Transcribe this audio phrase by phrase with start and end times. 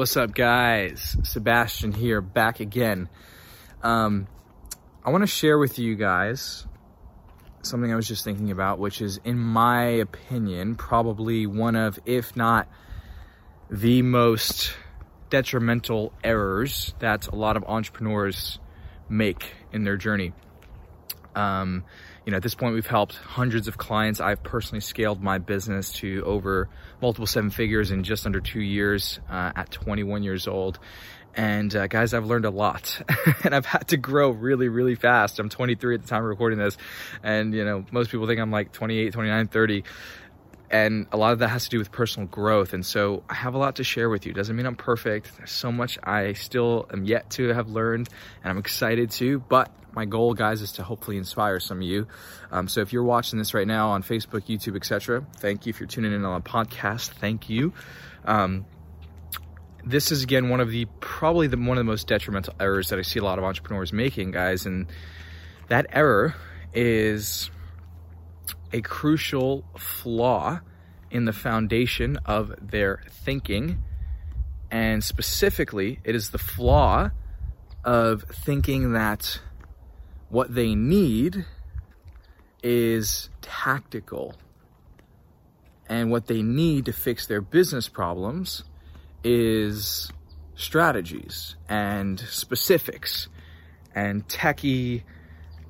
[0.00, 1.14] What's up, guys?
[1.24, 3.10] Sebastian here, back again.
[3.82, 4.28] Um,
[5.04, 6.66] I want to share with you guys
[7.60, 12.34] something I was just thinking about, which is, in my opinion, probably one of, if
[12.34, 12.66] not
[13.70, 14.72] the most
[15.28, 18.58] detrimental errors that a lot of entrepreneurs
[19.10, 20.32] make in their journey.
[21.34, 21.84] Um,
[22.30, 24.20] you know, at this point, we've helped hundreds of clients.
[24.20, 26.68] I've personally scaled my business to over
[27.02, 30.78] multiple seven figures in just under two years uh, at 21 years old.
[31.34, 33.02] And uh, guys, I've learned a lot
[33.44, 35.40] and I've had to grow really, really fast.
[35.40, 36.78] I'm 23 at the time of recording this.
[37.24, 39.84] And, you know, most people think I'm like 28, 29, 30
[40.72, 43.54] and a lot of that has to do with personal growth and so i have
[43.54, 46.86] a lot to share with you doesn't mean i'm perfect there's so much i still
[46.92, 48.08] am yet to have learned
[48.44, 52.06] and i'm excited to but my goal guys is to hopefully inspire some of you
[52.50, 55.80] um, so if you're watching this right now on facebook youtube etc thank you if
[55.80, 57.72] you're tuning in on a podcast thank you
[58.24, 58.64] um,
[59.84, 62.98] this is again one of the probably the one of the most detrimental errors that
[62.98, 64.86] i see a lot of entrepreneurs making guys and
[65.68, 66.34] that error
[66.74, 67.50] is
[68.72, 70.60] a crucial flaw
[71.10, 73.82] in the foundation of their thinking.
[74.70, 77.10] And specifically, it is the flaw
[77.84, 79.40] of thinking that
[80.30, 81.44] what they need
[82.62, 84.34] is tactical.
[85.88, 88.62] And what they need to fix their business problems
[89.24, 90.10] is
[90.54, 93.28] strategies and specifics
[93.94, 95.02] and techie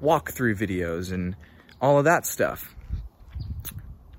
[0.00, 1.34] walkthrough videos and
[1.80, 2.76] all of that stuff.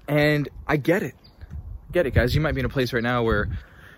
[0.08, 1.16] And I get it.
[1.41, 2.36] I Get it, guys.
[2.36, 3.47] You might be in a place right now where,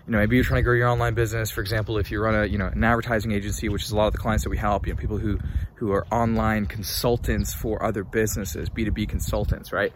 [0.08, 1.50] you know, maybe you're trying to grow your online business.
[1.50, 4.06] For example, if you run a, you know, an advertising agency, which is a lot
[4.06, 5.38] of the clients that we help, you know, people who,
[5.74, 9.92] who are online consultants for other businesses, B2B consultants, right?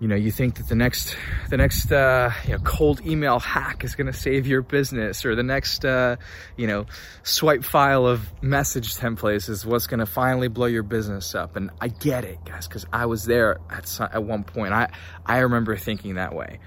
[0.00, 1.16] you know, you think that the next,
[1.50, 5.34] the next, uh, you know, cold email hack is going to save your business or
[5.34, 6.16] the next, uh,
[6.56, 6.86] you know,
[7.22, 11.56] swipe file of message templates is what's going to finally blow your business up.
[11.56, 14.72] And I get it, guys, because I was there at, at one point.
[14.72, 14.90] I,
[15.24, 16.58] I remember thinking that way.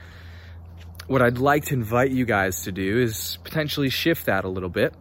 [1.07, 4.69] What I'd like to invite you guys to do is potentially shift that a little
[4.69, 4.93] bit.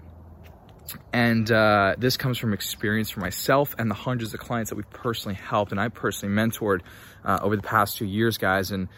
[1.12, 4.88] And uh, this comes from experience for myself and the hundreds of clients that we've
[4.90, 6.82] personally helped and I personally mentored
[7.24, 8.70] uh, over the past two years, guys.
[8.70, 8.88] And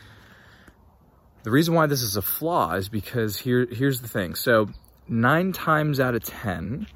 [1.45, 4.35] the reason why this is a flaw is because here, here's the thing.
[4.35, 4.69] So
[5.09, 6.87] nine times out of 10,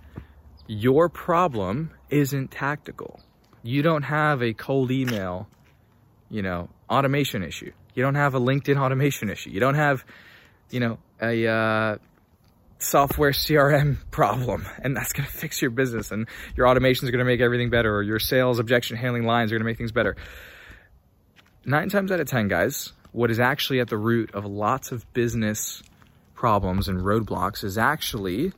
[0.66, 3.20] your problem isn't tactical.
[3.62, 5.48] You don't have a cold email,
[6.28, 7.72] you know, automation issue.
[7.94, 9.50] You don't have a LinkedIn automation issue.
[9.50, 10.04] You don't have,
[10.70, 11.96] you know, a uh,
[12.78, 16.26] software CRM problem, and that's going to fix your business, and
[16.56, 19.56] your automation is going to make everything better, or your sales objection handling lines are
[19.56, 20.16] going to make things better
[21.64, 25.10] nine times out of 10, guys, what is actually at the root of lots of
[25.12, 25.82] business
[26.34, 28.52] problems and roadblocks is actually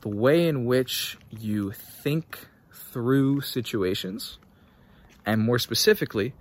[0.00, 4.38] the way in which you think through situations,
[5.26, 6.32] and more specifically,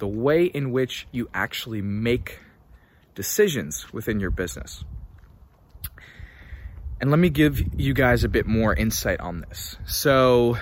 [0.00, 2.40] the way in which you actually make
[3.14, 4.84] decisions within your business.
[7.00, 9.76] And let me give you guys a bit more insight on this.
[9.86, 10.58] So,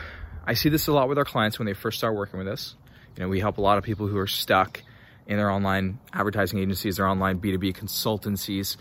[0.47, 2.75] I see this a lot with our clients when they first start working with us.
[3.17, 4.83] You know, we help a lot of people who are stuck
[5.27, 8.77] in their online advertising agencies, their online B2B consultancies.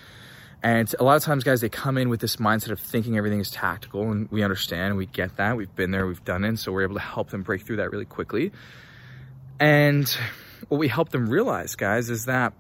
[0.64, 3.40] And a lot of times, guys, they come in with this mindset of thinking everything
[3.40, 5.58] is tactical, and we understand, we get that.
[5.58, 7.92] We've been there, we've done it, so we're able to help them break through that
[7.92, 8.52] really quickly.
[9.60, 10.18] And
[10.70, 12.54] what we help them realize, guys, is that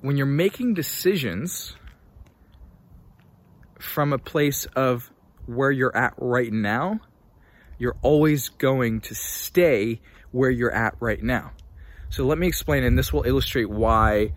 [0.00, 1.74] when you're making decisions
[3.78, 5.10] from a place of
[5.46, 7.00] where you're at right now,
[7.78, 10.00] you're always going to stay
[10.32, 11.52] where you're at right now.
[12.08, 14.32] So let me explain, and this will illustrate why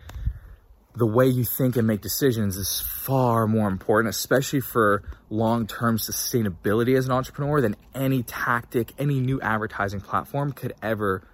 [1.00, 6.98] the way you think and make decisions is far more important, especially for long-term sustainability
[6.98, 11.26] as an entrepreneur than any tactic, any new advertising platform could ever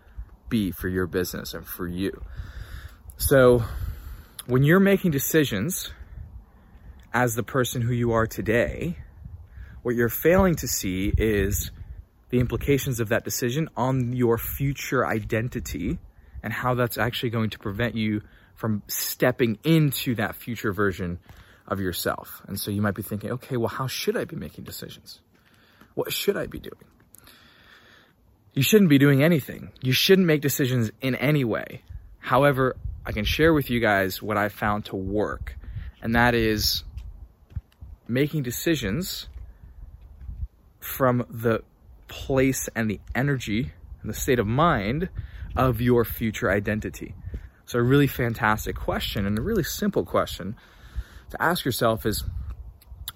[0.50, 2.22] be for your business and for you.
[3.18, 3.64] So
[4.46, 5.92] when you're making decisions
[7.12, 9.00] as the person who you are today,
[9.82, 11.72] what you're failing to see is
[12.30, 15.98] the implications of that decision on your future identity
[16.44, 18.22] and how that's actually going to prevent you
[18.56, 21.20] from stepping into that future version
[21.68, 22.42] of yourself.
[22.48, 25.20] And so you might be thinking, okay, well, how should I be making decisions?
[25.94, 26.84] What should I be doing?
[28.54, 29.72] You shouldn't be doing anything.
[29.82, 31.82] You shouldn't make decisions in any way.
[32.20, 32.76] However,
[33.06, 35.56] I can share with you guys what I found to work,
[36.02, 36.84] and that is
[38.08, 39.28] making decisions
[40.80, 41.64] from the
[42.08, 43.72] place and the energy
[44.02, 45.10] and the state of mind
[45.56, 47.16] of your future identity?
[47.66, 50.56] So a really fantastic question and a really simple question
[51.32, 52.24] to ask yourself is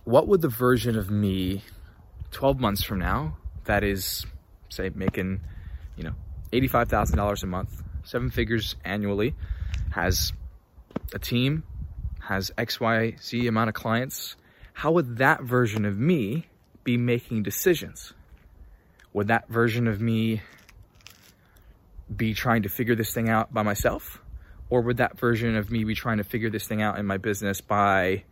[0.04, 1.64] what would the version of me
[2.32, 4.26] 12 months from now that is,
[4.70, 5.42] say, making,
[5.96, 6.16] you know,
[6.52, 9.36] $85,000 a month, seven figures annually,
[9.92, 10.34] has
[11.14, 11.64] a team,
[12.22, 14.36] has XYZ amount of clients,
[14.74, 16.48] how would that version of me
[16.84, 18.14] be making decisions?
[19.14, 20.42] Would that version of me
[22.16, 24.22] be trying to figure this thing out by myself?
[24.70, 27.18] Or would that version of me be trying to figure this thing out in my
[27.18, 28.24] business by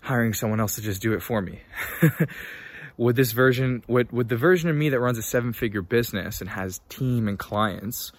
[0.00, 1.60] hiring someone else to just do it for me?
[2.96, 6.40] would this version, would, would the version of me that runs a seven figure business
[6.40, 8.12] and has team and clients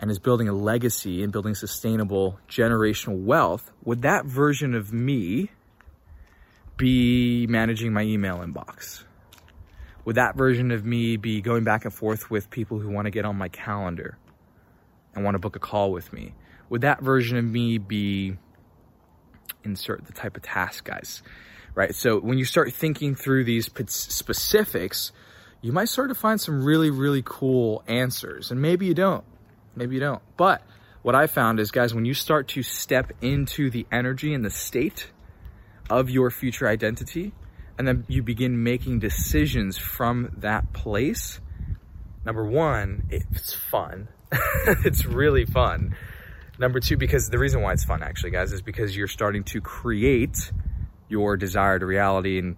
[0.00, 5.50] and is building a legacy and building sustainable generational wealth, would that version of me
[6.76, 9.04] be managing my email inbox?
[10.04, 13.10] Would that version of me be going back and forth with people who want to
[13.10, 14.18] get on my calendar
[15.14, 16.34] and want to book a call with me?
[16.70, 18.36] Would that version of me be
[19.64, 21.22] insert the type of task, guys?
[21.74, 21.94] Right?
[21.94, 25.12] So when you start thinking through these specifics,
[25.60, 28.50] you might start to find some really, really cool answers.
[28.50, 29.24] And maybe you don't.
[29.74, 30.22] Maybe you don't.
[30.36, 30.62] But
[31.02, 34.50] what I found is, guys, when you start to step into the energy and the
[34.50, 35.10] state
[35.90, 37.32] of your future identity,
[37.78, 41.40] and then you begin making decisions from that place,
[42.24, 44.08] number one, it's fun.
[44.84, 45.96] it's really fun.
[46.58, 49.60] Number two, because the reason why it's fun actually, guys, is because you're starting to
[49.60, 50.52] create
[51.08, 52.38] your desired reality.
[52.38, 52.56] And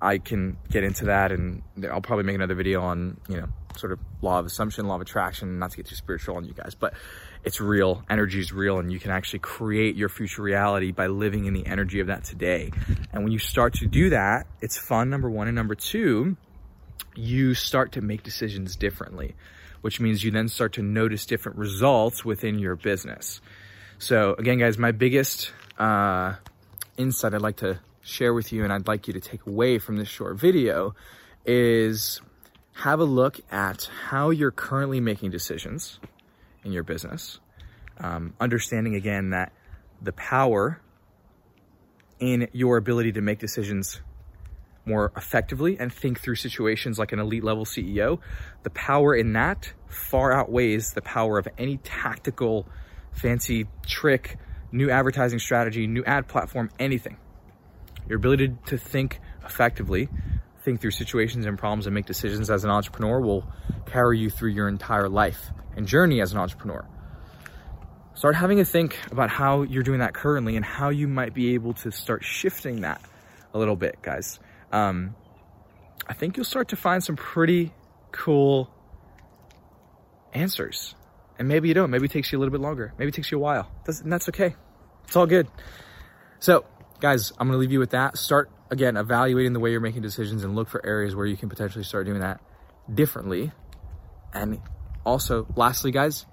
[0.00, 3.92] I can get into that and I'll probably make another video on, you know, sort
[3.92, 6.74] of law of assumption, law of attraction, not to get too spiritual on you guys,
[6.74, 6.94] but
[7.42, 8.04] it's real.
[8.08, 11.66] Energy is real and you can actually create your future reality by living in the
[11.66, 12.70] energy of that today.
[13.12, 15.48] And when you start to do that, it's fun, number one.
[15.48, 16.36] And number two,
[17.16, 19.34] you start to make decisions differently,
[19.84, 23.42] which means you then start to notice different results within your business.
[23.98, 26.36] So again, guys, my biggest uh,
[26.96, 29.98] insight I'd like to share with you and I'd like you to take away from
[29.98, 30.94] this short video
[31.44, 32.22] is
[32.76, 36.00] have a look at how you're currently making decisions
[36.64, 37.38] in your business.
[37.98, 39.52] Um, understanding again that
[40.00, 40.80] the power
[42.18, 44.00] in your ability to make decisions
[44.86, 48.18] more effectively and think through situations like an elite level CEO,
[48.62, 52.66] the power in that far outweighs the power of any tactical,
[53.12, 54.38] fancy trick,
[54.72, 57.16] new advertising strategy, new ad platform, anything.
[58.08, 60.08] Your ability to think effectively,
[60.62, 63.46] think through situations and problems and make decisions as an entrepreneur will
[63.86, 66.84] carry you through your entire life and journey as an entrepreneur.
[68.14, 71.54] Start having a think about how you're doing that currently and how you might be
[71.54, 73.00] able to start shifting that
[73.52, 74.38] a little bit, guys.
[74.72, 75.14] Um,
[76.06, 77.72] I think you'll start to find some pretty
[78.12, 78.70] cool
[80.32, 80.94] answers.
[81.38, 81.90] And maybe you don't.
[81.90, 82.92] Maybe it takes you a little bit longer.
[82.98, 83.70] Maybe it takes you a while.
[83.86, 84.54] and that's okay.
[85.04, 85.48] It's all good.
[86.38, 86.64] So,
[87.00, 88.18] guys, I'm going to leave you with that.
[88.18, 91.48] Start, again, evaluating the way you're making decisions and look for areas where you can
[91.48, 92.40] potentially start doing that
[92.92, 93.52] differently.
[94.32, 94.60] And
[95.04, 96.26] also, lastly, guys,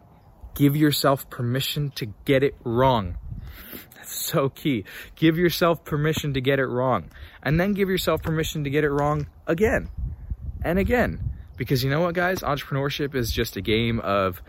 [0.55, 3.17] give yourself permission to get it wrong.
[4.31, 4.85] So key.
[5.15, 7.09] Give yourself permission to get it wrong.
[7.41, 9.89] And then give yourself permission to get it wrong again
[10.63, 11.19] and again.
[11.57, 12.39] Because you know what, guys?
[12.39, 14.41] Entrepreneurship is just a game of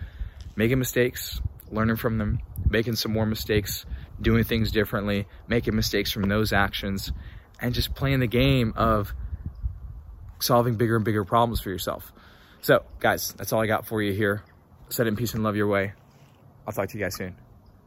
[0.56, 3.86] making mistakes, learning from them, making some more mistakes,
[4.20, 7.12] doing things differently, making mistakes from those actions,
[7.60, 9.14] and just playing the game of
[10.40, 12.12] solving bigger and bigger problems for yourself.
[12.62, 14.42] So, guys, that's all I got for you here.
[14.88, 15.92] Set in peace and love your way.
[16.66, 17.36] I'll talk to you guys soon.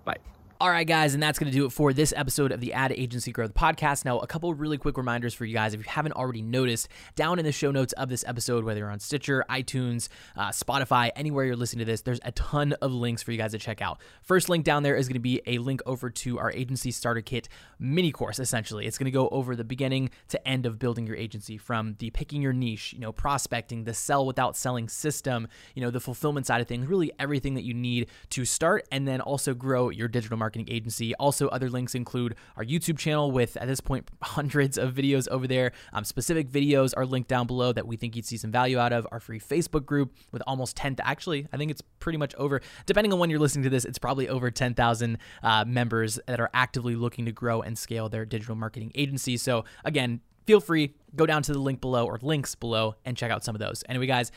[0.03, 0.17] Bye.
[0.61, 2.93] All right, guys, and that's going to do it for this episode of the Ad
[2.93, 4.05] Agency Growth Podcast.
[4.05, 5.73] Now, a couple really quick reminders for you guys.
[5.73, 8.89] If you haven't already noticed, down in the show notes of this episode, whether you're
[8.89, 10.07] on Stitcher, iTunes,
[10.37, 13.51] uh, Spotify, anywhere you're listening to this, there's a ton of links for you guys
[13.51, 13.99] to check out.
[14.21, 17.19] First link down there is going to be a link over to our Agency Starter
[17.19, 18.85] Kit mini course, essentially.
[18.85, 22.11] It's going to go over the beginning to end of building your agency from the
[22.11, 26.45] picking your niche, you know, prospecting, the sell without selling system, you know, the fulfillment
[26.45, 30.07] side of things, really everything that you need to start and then also grow your
[30.07, 31.15] digital marketing agency.
[31.15, 35.47] Also, other links include our YouTube channel with, at this point, hundreds of videos over
[35.47, 35.71] there.
[35.91, 38.93] Um, specific videos are linked down below that we think you'd see some value out
[38.93, 39.07] of.
[39.11, 43.11] Our free Facebook group with almost 10, actually, I think it's pretty much over, depending
[43.11, 46.95] on when you're listening to this, it's probably over 10,000 uh, members that are actively
[46.95, 49.37] looking to grow and scale their digital marketing agency.
[49.37, 53.31] So, again, feel free, go down to the link below or links below and check
[53.31, 53.83] out some of those.
[53.89, 54.31] Anyway, guys,